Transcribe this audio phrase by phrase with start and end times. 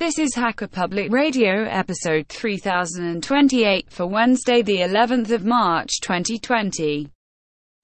[0.00, 7.10] This is Hacker Public Radio episode 3028 for Wednesday, the 11th of March 2020.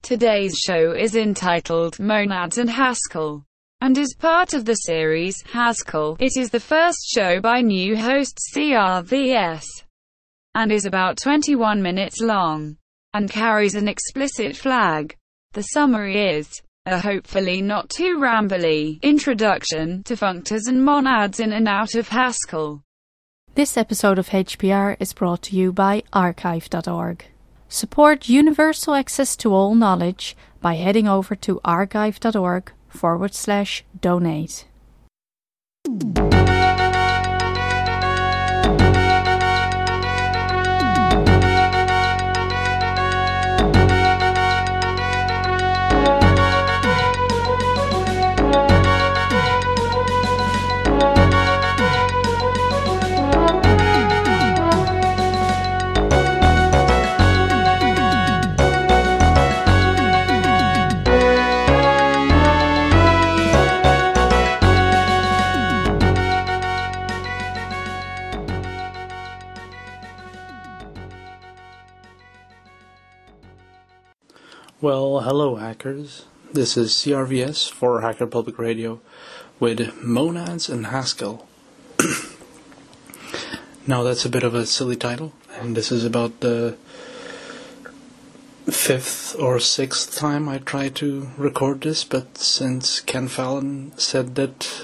[0.01, 3.45] Today's show is entitled Monads and Haskell
[3.81, 6.17] and is part of the series Haskell.
[6.19, 9.65] It is the first show by new host CRVS
[10.55, 12.77] and is about 21 minutes long
[13.13, 15.15] and carries an explicit flag.
[15.51, 16.63] The summary is
[16.93, 22.81] a hopefully not too rambly introduction to functors and monads in and out of Haskell.
[23.55, 27.25] This episode of HPR is brought to you by archive.org.
[27.69, 34.65] Support universal access to all knowledge by heading over to archive.org forward slash donate.
[75.27, 76.23] Hello, hackers.
[76.53, 79.01] This is CRVS for Hacker Public Radio
[79.59, 81.45] with Monads and Haskell.
[83.85, 86.77] now, that's a bit of a silly title, and this is about the
[88.67, 94.81] fifth or sixth time I try to record this, but since Ken Fallon said that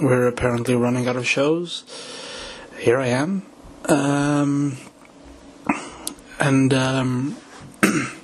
[0.00, 1.84] we're apparently running out of shows,
[2.78, 3.42] here I am.
[3.90, 4.78] Um,
[6.40, 7.36] and, um,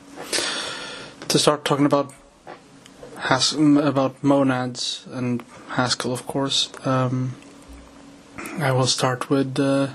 [1.31, 2.13] to start talking about
[3.31, 5.45] Has- about monads and
[5.77, 7.35] Haskell, of course, um,
[8.59, 9.89] I will start with uh,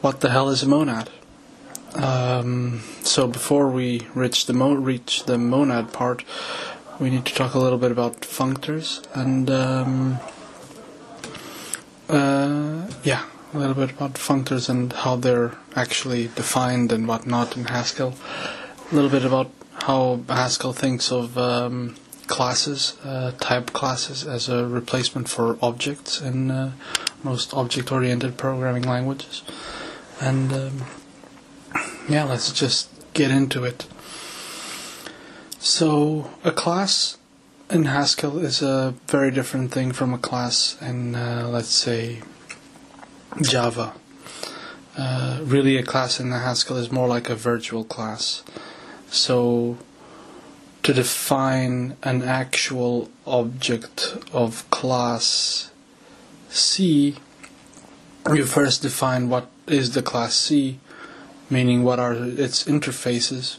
[0.00, 1.10] what the hell is a monad.
[1.96, 6.22] Um, so before we reach the mo- reach the monad part,
[7.00, 10.18] we need to talk a little bit about functors and um,
[12.08, 13.24] uh, yeah,
[13.56, 18.14] a little bit about functors and how they're actually defined and whatnot in Haskell.
[18.90, 19.50] A little bit about
[19.82, 21.96] how Haskell thinks of um,
[22.26, 26.72] classes, uh, type classes, as a replacement for objects in uh,
[27.22, 29.42] most object-oriented programming languages.
[30.20, 30.84] And um,
[32.08, 33.86] yeah, let's just get into it.
[35.58, 37.16] So, a class
[37.70, 42.22] in Haskell is a very different thing from a class in, uh, let's say,
[43.42, 43.94] Java.
[44.96, 48.42] Uh, really, a class in the Haskell is more like a virtual class.
[49.10, 49.76] So,
[50.82, 55.70] to define an actual object of class
[56.48, 57.16] C,
[58.32, 60.78] you first define what is the class C,
[61.50, 63.58] meaning what are its interfaces,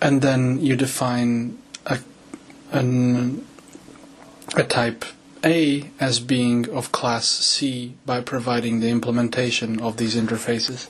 [0.00, 1.98] and then you define a,
[2.72, 3.44] an,
[4.56, 5.04] a type
[5.44, 10.88] a as being of class C by providing the implementation of these interfaces.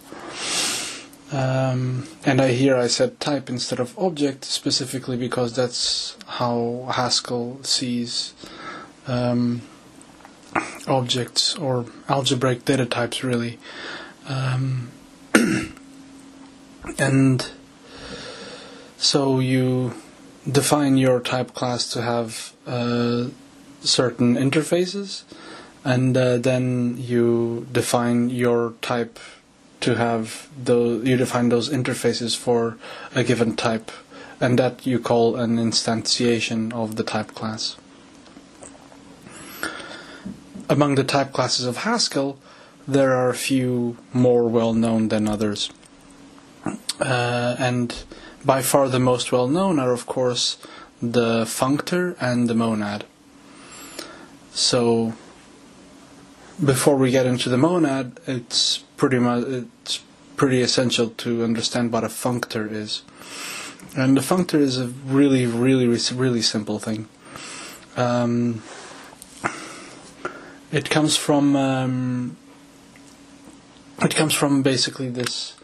[1.32, 7.62] Um, and I here I said type instead of object specifically because that's how Haskell
[7.64, 8.32] sees
[9.06, 9.60] um,
[10.86, 13.58] objects or algebraic data types really.
[14.26, 14.90] Um,
[16.98, 17.46] and
[18.96, 19.94] so you
[20.50, 23.26] define your type class to have uh,
[23.82, 25.22] certain interfaces,
[25.84, 29.18] and uh, then you define your type
[29.80, 31.06] to have those.
[31.06, 32.76] You define those interfaces for
[33.14, 33.90] a given type,
[34.40, 37.76] and that you call an instantiation of the type class.
[40.68, 42.38] Among the type classes of Haskell,
[42.86, 45.70] there are a few more well known than others,
[47.00, 47.94] uh, and
[48.44, 50.58] by far the most well known are, of course,
[51.00, 53.04] the functor and the monad.
[54.58, 55.14] So
[56.62, 60.00] before we get into the monad, it's pretty much it's
[60.36, 63.02] pretty essential to understand what a functor is.
[63.96, 67.08] And the functor is a really, really, really simple thing.
[67.96, 68.64] Um,
[70.72, 72.36] it comes from um,
[74.02, 75.54] it comes from basically this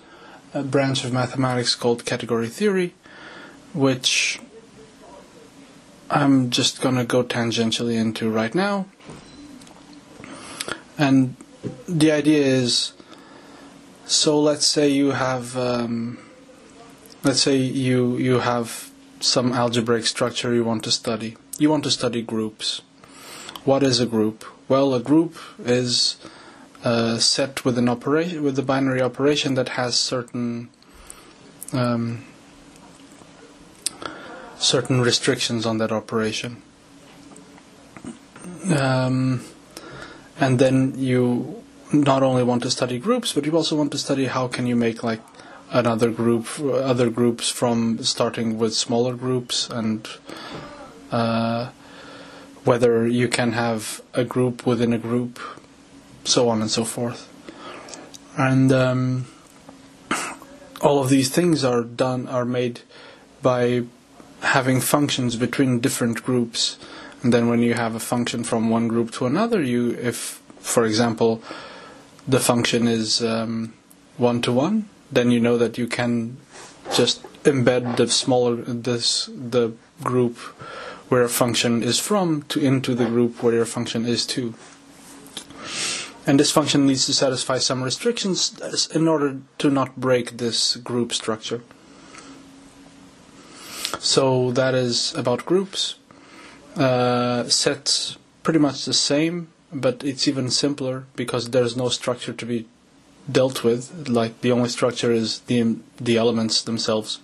[0.55, 2.95] uh, branch of mathematics called category theory,
[3.73, 4.39] which
[6.15, 8.87] I'm just gonna go tangentially into right now.
[10.97, 11.37] And
[11.89, 12.93] the idea is
[14.07, 16.19] so let's say you have um,
[17.25, 18.91] let's say you you have
[19.21, 21.37] some algebraic structure you want to study.
[21.59, 22.83] You want to study groups
[23.65, 24.45] what is a group?
[24.69, 26.17] Well, a group is
[26.85, 30.69] a set with an operation with a binary operation that has certain
[31.73, 32.25] um,
[34.65, 36.63] certain restrictions on that operation.
[38.75, 39.45] Um,
[40.41, 41.63] and then you
[41.93, 44.75] not only want to study groups, but you also want to study how can you
[44.75, 45.21] make like
[45.71, 50.09] another group, other groups from starting with smaller groups, and
[51.13, 51.71] uh,
[52.65, 55.39] whether you can have a group within a group,
[56.25, 57.29] so on and so forth.
[58.37, 59.27] And um,
[60.81, 62.81] all of these things are done are made
[63.43, 63.85] by
[64.45, 66.79] having functions between different groups.
[67.23, 70.85] And then when you have a function from one group to another, you if for
[70.85, 71.43] example
[72.29, 73.21] the function is
[74.17, 76.37] one to one, then you know that you can
[76.93, 80.37] just embed the smaller this the group
[81.09, 84.55] where a function is from to into the group where your function is to.
[86.27, 90.77] And this function needs to satisfy some restrictions uh, in order to not break this
[90.77, 91.61] group structure.
[94.05, 95.95] So that is about groups.
[96.77, 102.45] Uh, sets pretty much the same, but it's even simpler because there's no structure to
[102.45, 102.67] be
[103.33, 104.07] dealt with.
[104.07, 107.19] Like the only structure is the the elements themselves.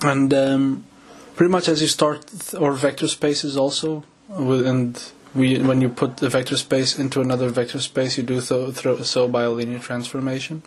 [0.00, 0.86] And um,
[1.34, 4.98] pretty much as you start, or vector spaces also, and
[5.34, 9.28] we when you put the vector space into another vector space, you do so, so
[9.28, 10.62] by a linear transformation.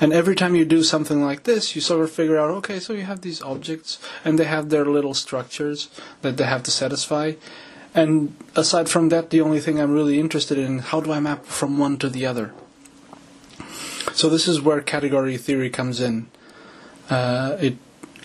[0.00, 2.94] And every time you do something like this, you sort of figure out, okay, so
[2.94, 5.90] you have these objects, and they have their little structures
[6.22, 7.34] that they have to satisfy.
[7.94, 11.44] And aside from that, the only thing I'm really interested in, how do I map
[11.44, 12.52] from one to the other?
[14.14, 16.28] So this is where category theory comes in.
[17.10, 17.76] Uh, it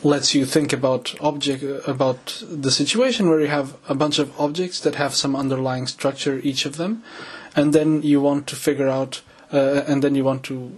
[0.03, 4.79] lets you think about object about the situation where you have a bunch of objects
[4.81, 7.03] that have some underlying structure, each of them,
[7.55, 9.21] and then you want to figure out,
[9.51, 10.71] uh, and then you want to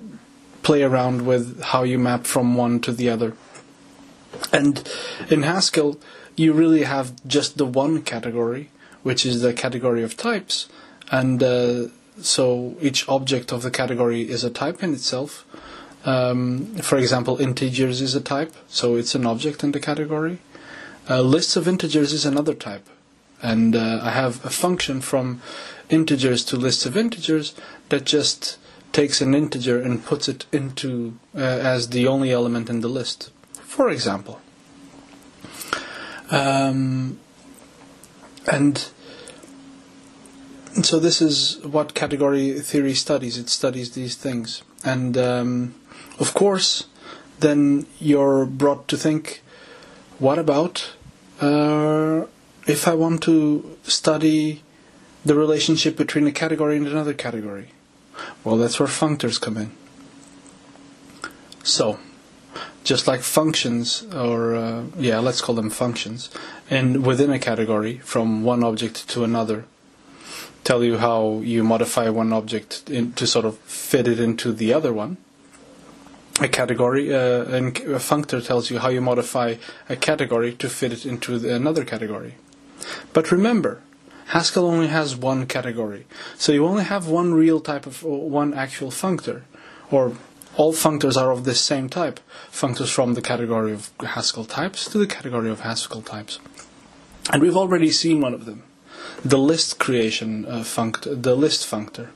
[0.68, 3.31] play around with how you map from one to the other.
[4.52, 4.74] And
[5.30, 5.98] in Haskell,
[6.36, 8.69] you really have just the one category,
[9.02, 10.68] which is the category of types,
[11.10, 11.88] and uh,
[12.19, 15.46] so each object of the category is a type in itself.
[16.04, 20.40] Um, for example, integers is a type, so it's an object in the category.
[21.10, 22.90] Uh, lists of integers is another type,
[23.42, 25.42] and uh, I have a function from
[25.90, 27.56] integers to lists of integers
[27.88, 28.58] that just
[28.92, 33.31] takes an integer and puts it into uh, as the only element in the list.
[33.54, 34.42] For example,
[36.31, 37.19] um,
[38.51, 38.89] and
[40.81, 43.38] so this is what category theory studies.
[43.38, 45.75] It studies these things, and um,
[46.19, 46.86] of course,
[47.40, 49.44] then you're brought to think,
[50.19, 50.94] what about
[51.42, 52.25] uh,
[52.68, 54.63] if I want to study
[55.24, 57.69] the relationship between a category and another category?
[58.44, 59.72] Well, that's where functors come in.
[61.64, 62.00] So,
[62.84, 66.30] just like functions, or uh, yeah, let's call them functions,
[66.69, 69.66] and within a category from one object to another,
[70.64, 74.74] tell you how you modify one object in, to sort of fit it into the
[74.74, 75.18] other one.
[76.40, 79.56] A category, uh, and a functor tells you how you modify
[79.90, 82.36] a category to fit it into another category.
[83.12, 83.81] But remember,
[84.28, 86.06] Haskell only has one category.
[86.38, 89.44] So you only have one real type of, one actual functor.
[89.90, 90.18] Or
[90.57, 92.19] all functors are of the same type.
[92.52, 96.40] Functors from the category of Haskell types to the category of Haskell types.
[97.31, 98.64] And we've already seen one of them.
[99.24, 102.10] The list creation uh, functor, the list functor.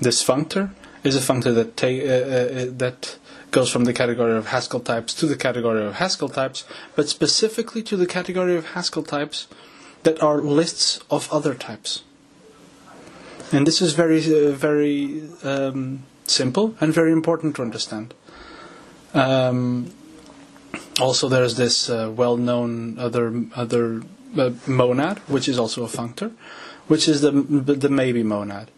[0.00, 0.70] This functor
[1.04, 3.16] is a functor that, ta- uh, uh, that
[3.52, 6.64] goes from the category of Haskell types to the category of Haskell types,
[6.96, 9.46] but specifically to the category of Haskell types
[10.06, 12.04] that are lists of other types.
[13.50, 18.14] And this is very, uh, very um, simple and very important to understand.
[19.14, 19.90] Um,
[21.00, 24.02] also, there's this uh, well-known other other
[24.38, 26.30] uh, monad, which is also a functor,
[26.86, 27.32] which is the
[27.84, 28.70] the maybe monad.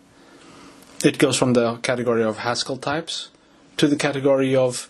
[1.05, 3.29] It goes from the category of Haskell types
[3.77, 4.89] to the category of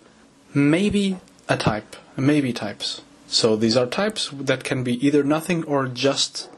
[0.54, 1.18] maybe
[1.48, 3.02] a type, maybe types.
[3.28, 6.48] So these are types that can be either nothing or just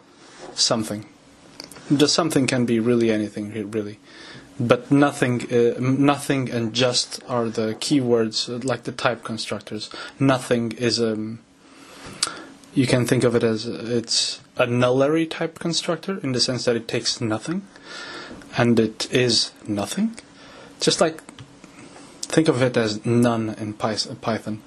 [0.55, 1.05] something.
[1.95, 3.99] Just something can be really anything, really.
[4.61, 9.91] But nothing, uh, nothing and just are the keywords, uh, like the type constructors.
[10.19, 11.13] Nothing is a.
[11.13, 11.41] Um,
[12.73, 16.77] you can think of it as it's a nullary type constructor in the sense that
[16.77, 17.67] it takes nothing,
[18.57, 20.17] and it is nothing.
[20.79, 21.21] Just like
[22.21, 24.63] think of it as none in Python.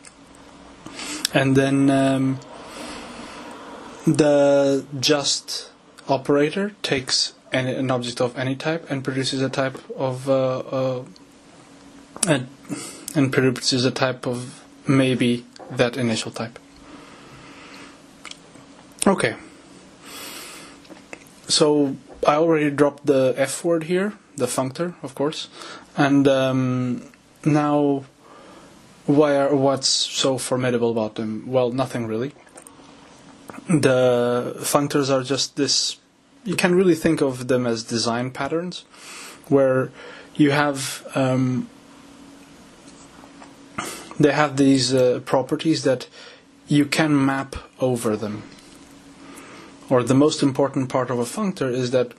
[1.34, 2.40] And then um,
[4.06, 5.72] the just
[6.08, 11.04] operator takes any, an object of any type and produces a type of uh, uh,
[12.28, 12.48] and,
[13.16, 16.60] and produces a type of maybe that initial type.
[19.06, 19.36] Okay.
[21.48, 25.50] So I already dropped the F word here, the functor, of course,
[25.98, 27.12] and um,
[27.46, 28.06] now
[29.06, 31.46] why are, what's so formidable about them?
[31.48, 32.34] Well, nothing really.
[33.68, 35.98] The functors are just this.
[36.44, 38.86] You can really think of them as design patterns,
[39.48, 39.92] where
[40.36, 41.70] you have um,
[44.20, 46.08] they have these uh, properties that
[46.68, 48.44] you can map over them.
[49.90, 52.14] Or the most important part of a functor is that,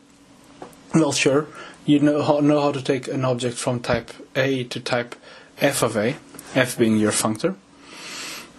[0.95, 1.47] well, sure,
[1.87, 5.15] you know how, know how to take an object from type A to type
[5.59, 6.17] f of A,
[6.55, 7.57] f being your functor.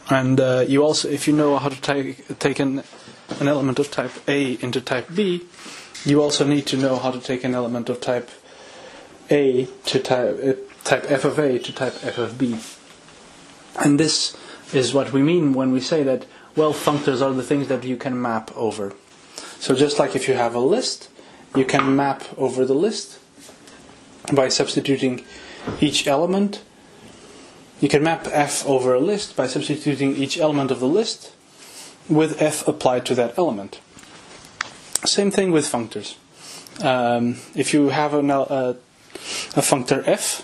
[0.10, 2.84] And uh, you also, if you know how to take, take an,
[3.40, 5.44] an element of type A into type B,
[6.06, 8.30] you also need to know how to take an element of type
[9.32, 12.60] A to type, uh, type f of A to type f of B.
[13.84, 14.38] And this
[14.74, 16.25] is what we mean when we say that,
[16.56, 18.94] well, functors are the things that you can map over.
[19.60, 21.10] So just like if you have a list,
[21.56, 23.20] you can map over the list
[24.34, 25.24] by substituting
[25.82, 26.62] each element.
[27.82, 31.34] You can map f over a list by substituting each element of the list
[32.08, 33.79] with f applied to that element.
[35.05, 36.15] Same thing with functors.
[36.84, 40.44] Um, if you have an, uh, a functor f,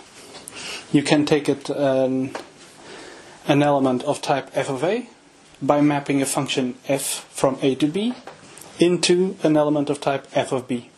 [0.91, 2.31] you can take it um,
[3.47, 5.07] an element of type f of a
[5.61, 8.13] by mapping a function f from a to b
[8.79, 10.90] into an element of type f of b.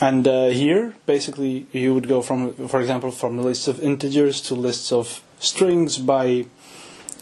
[0.00, 4.54] And uh, here, basically, you would go from, for example, from lists of integers to
[4.54, 6.46] lists of strings by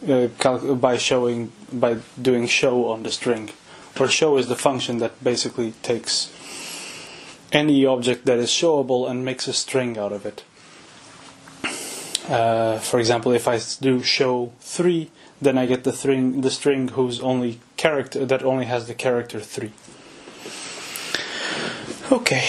[0.09, 0.27] uh,
[0.75, 3.51] by showing by doing show on the string.
[3.97, 6.33] Where show is the function that basically takes
[7.53, 10.43] any object that is showable and makes a string out of it.
[12.29, 15.11] Uh, for example, if I do show three,
[15.41, 19.41] then I get the string, the string whose only character that only has the character
[19.41, 19.73] three.
[22.13, 22.45] Okay,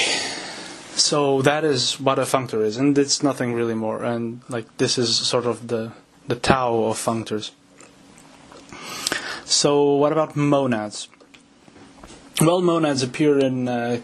[0.93, 4.03] so that is what a functor is, and it's nothing really more.
[4.03, 5.93] And like this is sort of the
[6.27, 7.51] the Tao of functors.
[9.45, 11.07] So what about monads?
[12.41, 14.01] Well, monads appear in, uh,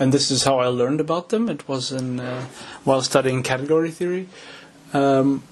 [0.00, 1.50] and this is how I learned about them.
[1.50, 2.46] It was in uh,
[2.84, 4.30] while studying category theory.
[4.94, 5.42] Um,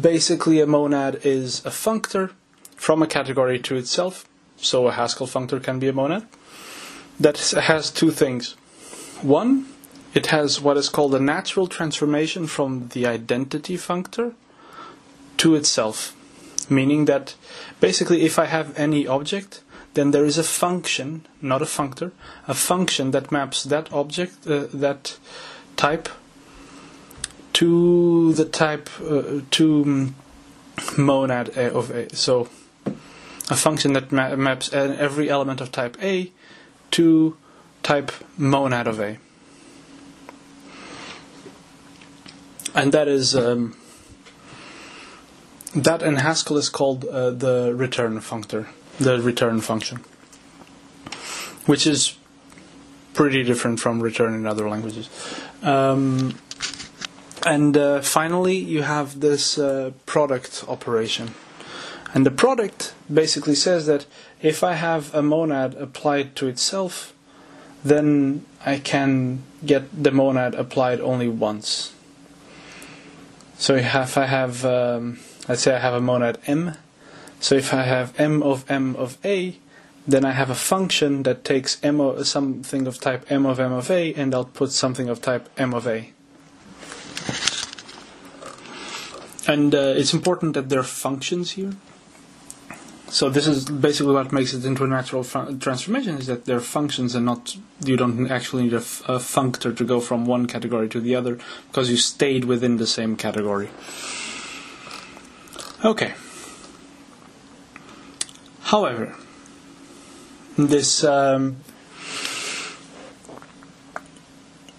[0.00, 2.32] basically, a monad is a functor
[2.74, 4.26] from a category to itself.
[4.56, 6.26] So a Haskell functor can be a monad
[7.18, 8.52] that has two things.
[9.22, 9.66] One,
[10.14, 14.34] it has what is called a natural transformation from the identity functor
[15.38, 16.14] to itself,
[16.70, 17.34] meaning that
[17.80, 19.62] basically if I have any object,
[19.94, 22.12] then there is a function, not a functor,
[22.46, 25.18] a function that maps that object, uh, that
[25.76, 26.08] type
[27.54, 30.14] to the type uh, to um,
[30.98, 32.14] monad A of A.
[32.14, 32.48] So
[33.48, 36.30] a function that ma- maps every element of type A
[36.92, 37.36] to
[37.82, 39.18] type monad of A.
[42.74, 43.76] And that is um,
[45.74, 48.66] that in Haskell is called uh, the return functor,
[48.98, 50.04] the return function,
[51.66, 52.16] which is
[53.14, 55.08] pretty different from return in other languages.
[55.62, 56.38] Um,
[57.46, 61.34] and uh, finally, you have this uh, product operation.
[62.12, 64.06] And the product basically says that
[64.42, 67.12] if I have a monad applied to itself,
[67.84, 71.94] then I can get the monad applied only once.
[73.58, 76.76] So if I have, um, let's say I have a monad m,
[77.40, 79.56] so if I have m of m of a,
[80.06, 83.72] then I have a function that takes m of, something of type m of m
[83.72, 86.10] of a and I'll something of type m of a.
[89.48, 91.72] And uh, it's important that there are functions here.
[93.08, 97.14] So this is basically what makes it into a natural transformation is that they're functions
[97.14, 100.88] and not you don't actually need a, f- a functor to go from one category
[100.88, 103.68] to the other because you stayed within the same category.
[105.84, 106.14] Okay.
[108.62, 109.14] However,
[110.58, 111.58] this um,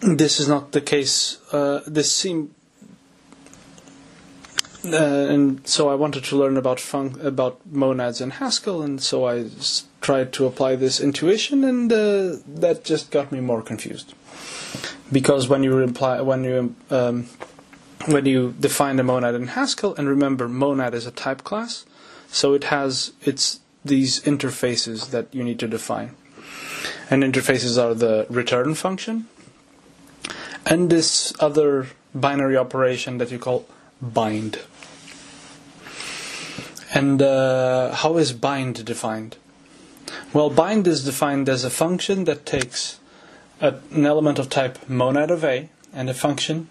[0.02, 1.40] this is not the case.
[1.54, 2.54] Uh, this seem
[4.94, 9.26] uh, and so I wanted to learn about fun- about monads in Haskell, and so
[9.26, 14.14] I s- tried to apply this intuition, and uh, that just got me more confused.
[15.12, 17.28] Because when you imply when you um,
[18.08, 21.86] when you define a monad in Haskell, and remember, monad is a type class,
[22.30, 26.16] so it has its these interfaces that you need to define.
[27.10, 29.28] And interfaces are the return function
[30.66, 33.66] and this other binary operation that you call
[34.02, 34.60] bind.
[36.98, 39.38] And uh, how is bind defined?
[40.34, 43.00] Well, bind is defined as a function that takes
[43.62, 46.70] a, an element of type monad of A and a function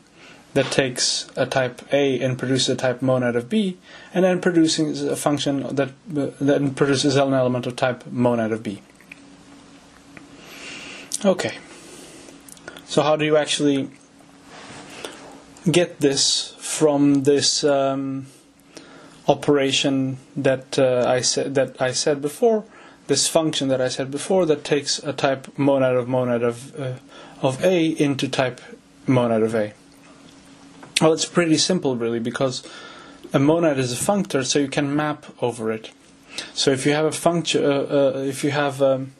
[0.55, 3.77] that takes a type A and produces a type monad of B,
[4.15, 8.63] and then produces a function that uh, then produces an element of type monad of
[8.63, 8.81] B.
[11.25, 11.59] Okay.
[12.87, 13.91] So how do you actually
[15.71, 18.27] get this from this um,
[19.29, 22.65] operation that uh, I said that I said before?
[23.07, 26.95] This function that I said before that takes a type monad of monad of uh,
[27.41, 28.61] of A into type
[29.07, 29.73] monad of A.
[31.01, 32.67] Well, it's pretty simple, really, because
[33.33, 35.91] a monad is a functor, so you can map over it.
[36.55, 39.13] So if you have a function, uh, uh, if you have um,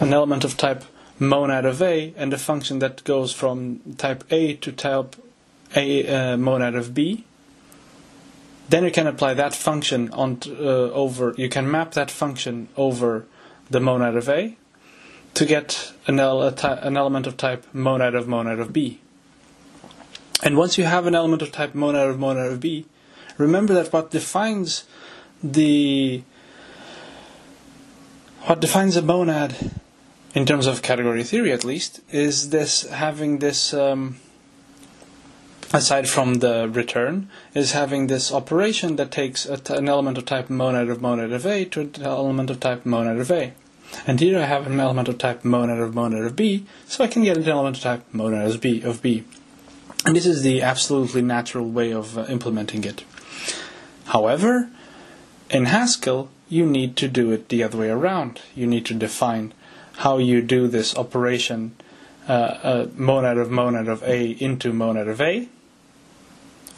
[0.00, 0.84] an element of type
[1.18, 5.16] monad of A and a function that goes from type A to type
[5.76, 7.24] A uh, monad of B,
[8.68, 11.34] then you can apply that function on uh, over.
[11.36, 13.26] You can map that function over
[13.70, 14.56] the monad of A
[15.34, 19.00] to get an, an element of type monad of monad of B.
[20.42, 22.86] And once you have an element of type monad of monad of B,
[23.38, 24.84] remember that what defines
[25.42, 26.22] the
[28.42, 29.72] what defines a monad
[30.34, 34.16] in terms of category theory at least, is this having this, um,
[35.74, 40.88] aside from the return, is having this operation that takes an element of type monad
[40.88, 43.52] of monad of A to an element of type monad of A.
[44.06, 47.08] And here I have an element of type monad of monad of B, so I
[47.08, 48.82] can get an element of type monad of B.
[48.82, 49.24] Of B.
[50.06, 53.04] And this is the absolutely natural way of uh, implementing it.
[54.06, 54.70] However,
[55.50, 58.42] in Haskell, you need to do it the other way around.
[58.54, 59.52] You need to define
[59.98, 61.74] how you do this operation
[62.28, 65.48] uh, uh, monad of monad of A into monad of A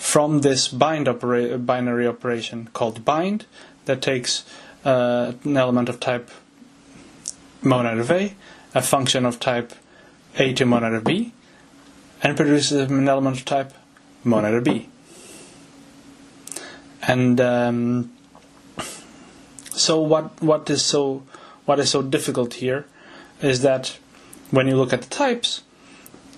[0.07, 3.45] from this bind opera- binary operation called bind
[3.87, 4.45] that takes
[4.85, 6.31] uh, an element of type
[7.61, 8.37] monad of A,
[8.73, 9.73] a function of type
[10.39, 11.33] A to monad of B,
[12.23, 13.73] and produces an element of type
[14.23, 14.89] monad of B.
[17.03, 18.13] And um,
[19.73, 21.25] so, what what is so
[21.65, 22.87] what is so difficult here
[23.43, 23.99] is that
[24.53, 25.63] when you look at the types,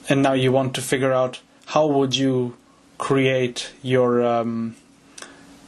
[0.09, 2.57] and now you want to figure out how would you
[2.99, 4.77] create your um,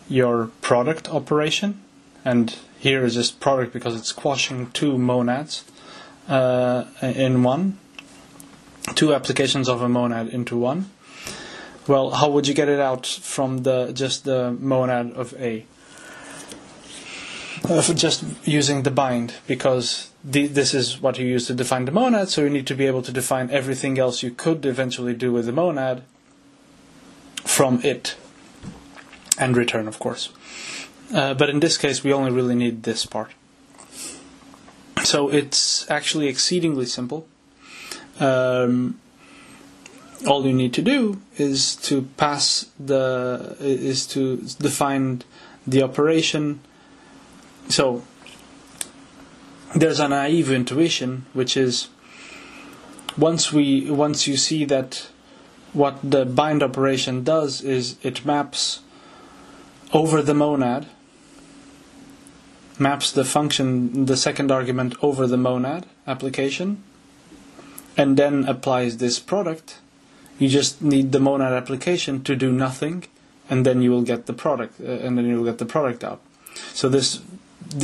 [0.08, 1.80] your product operation,
[2.24, 5.64] and here is just product because it's squashing two monads
[6.28, 7.78] uh, in one,
[8.94, 10.90] two applications of a monad into one.
[11.86, 15.64] Well, how would you get it out from the just the monad of A?
[17.64, 21.92] Uh, just using the bind because the, this is what you use to define the
[21.92, 25.30] monad, so you need to be able to define everything else you could eventually do
[25.30, 26.02] with the monad
[27.50, 28.14] from it
[29.36, 30.30] and return, of course.
[31.12, 33.32] Uh, but in this case, we only really need this part.
[35.02, 37.26] So it's actually exceedingly simple.
[38.20, 39.00] Um,
[40.26, 45.22] all you need to do is to pass the is to define
[45.66, 46.60] the operation.
[47.68, 48.02] So
[49.74, 51.88] there's a naive intuition, which is
[53.16, 55.08] once we once you see that
[55.72, 58.80] what the bind operation does is it maps
[59.92, 60.86] over the monad,
[62.78, 66.82] maps the function, the second argument over the monad application,
[67.96, 69.78] and then applies this product.
[70.38, 73.04] You just need the monad application to do nothing,
[73.48, 76.02] and then you will get the product, uh, and then you will get the product
[76.02, 76.20] out.
[76.72, 77.20] So this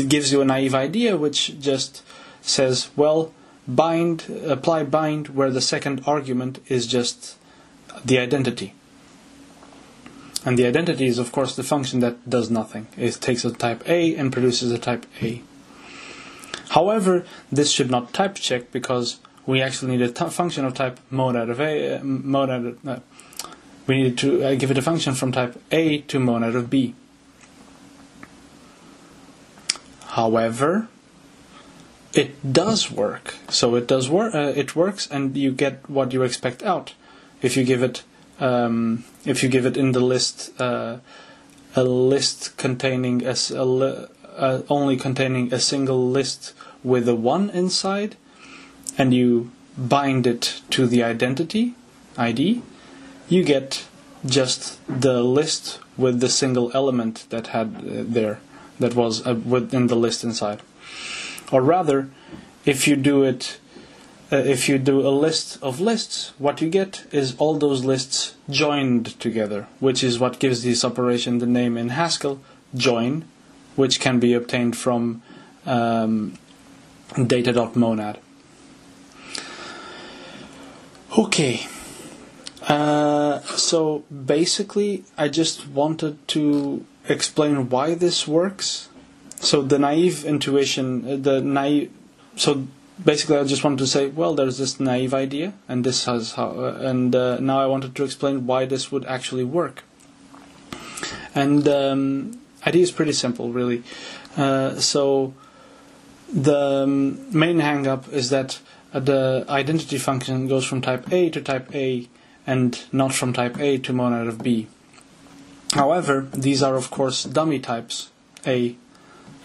[0.09, 2.03] gives you a naive idea which just
[2.40, 3.33] says, well,
[3.68, 7.37] bind, apply bind where the second argument is just
[8.04, 8.74] the identity.
[10.44, 12.87] And the identity is, of course, the function that does nothing.
[12.96, 15.42] It takes a type A and produces a type A.
[16.70, 21.48] However, this should not type check because we actually need a function of type monad
[21.48, 21.96] of A.
[21.96, 22.78] Uh, monad.
[22.87, 22.98] Uh,
[23.87, 26.94] we need to uh, give it a function from type A to monad of B.
[30.06, 30.88] However,
[32.12, 33.35] it does work.
[33.48, 34.35] So it does work.
[34.35, 36.94] Uh, it works, and you get what you expect out.
[37.46, 38.02] If you give it,
[38.40, 40.96] um, if you give it in the list, uh,
[41.76, 48.16] a list containing a, a uh, only containing a single list with a one inside,
[48.98, 51.74] and you bind it to the identity
[52.18, 52.62] ID,
[53.28, 53.87] you get
[54.24, 58.40] just the list with the single element that had uh, there
[58.80, 60.62] that was uh, within the list inside.
[61.52, 62.11] Or rather,
[62.64, 63.59] if you do it,
[64.33, 68.35] uh, if you do a list of lists, what you get is all those lists
[68.51, 72.41] joined together, which is what gives this operation the name in Haskell
[72.75, 73.25] join,
[73.77, 75.23] which can be obtained from
[75.65, 76.37] um,
[77.27, 78.19] data.monad.
[81.17, 81.67] Okay.
[82.62, 88.89] Uh, so basically, I just wanted to explain why this works.
[89.37, 91.93] So the naive intuition, uh, the naive.
[92.35, 92.67] So
[93.04, 96.50] basically, I just wanted to say, well, there's this naive idea, and this has how,
[96.50, 99.85] uh, and uh, now I wanted to explain why this would actually work.
[101.35, 103.82] And um, idea is pretty simple, really.
[104.37, 105.35] Uh, so
[106.32, 108.59] the um, main hangup is that
[108.92, 112.09] the identity function goes from type A to type A
[112.46, 114.68] and not from type A to monad of B.
[115.72, 118.11] However, these are of course dummy types.
[118.46, 118.76] A,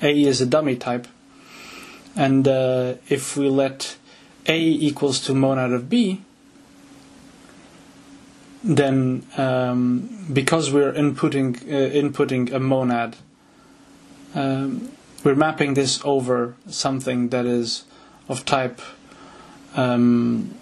[0.01, 1.07] A is a dummy type,
[2.15, 3.97] and uh, if we let
[4.47, 6.21] A equals to monad of B,
[8.63, 13.15] then um, because we're inputting uh, inputting a monad,
[14.35, 14.91] um,
[15.23, 17.85] we're mapping this over something that is
[18.27, 18.81] of type
[19.75, 20.53] um,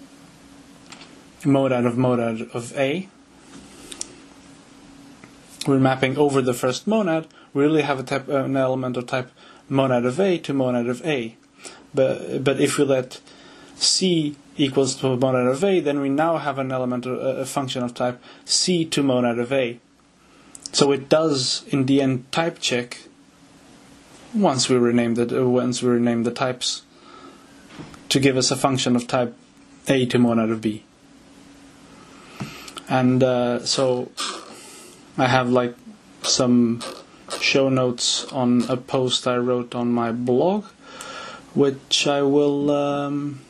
[1.44, 3.08] monad of monad of A.
[5.66, 7.26] We're mapping over the first monad.
[7.52, 9.30] We really have a type, an element of type
[9.68, 11.36] monad of A to monad of A.
[11.94, 13.20] But but if we let
[13.76, 17.82] C equals to monad of A, then we now have an element, of, a function
[17.82, 19.80] of type C to monad of A.
[20.72, 22.98] So it does in the end type check
[24.34, 26.82] once we rename the once we rename the types
[28.08, 29.34] to give us a function of type
[29.88, 30.84] A to monad of B.
[32.88, 34.10] And uh, so
[35.16, 35.76] I have like
[36.22, 36.82] some
[37.40, 40.66] show notes on a post I wrote on my blog,
[41.54, 43.40] which I will um,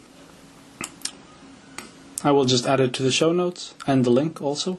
[2.22, 4.78] I will just add it to the show notes and the link also.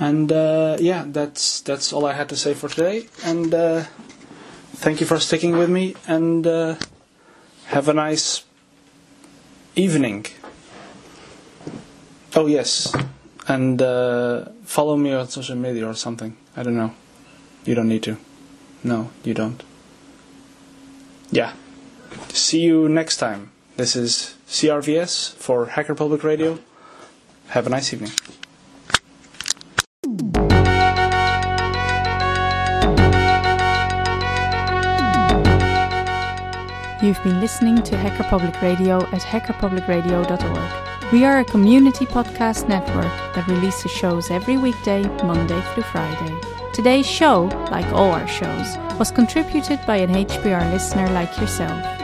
[0.00, 3.06] And uh, yeah, that's that's all I had to say for today.
[3.24, 3.84] And uh,
[4.74, 5.94] thank you for sticking with me.
[6.08, 6.76] And uh,
[7.66, 8.44] have a nice
[9.76, 10.26] evening.
[12.34, 12.92] Oh yes,
[13.46, 16.36] and uh, follow me on social media or something.
[16.56, 16.92] I don't know.
[17.64, 18.16] You don't need to.
[18.82, 19.62] No, you don't.
[21.30, 21.52] Yeah.
[22.34, 23.52] See you next time.
[23.76, 26.58] This is CRVS for Hacker Public Radio.
[27.50, 28.10] Have a nice evening.
[37.00, 41.12] You've been listening to Hacker Public Radio at hackerpublicradio.org.
[41.12, 46.36] We are a community podcast network that releases shows every weekday, Monday through Friday.
[46.72, 52.03] Today's show, like all our shows, was contributed by an HPR listener like yourself.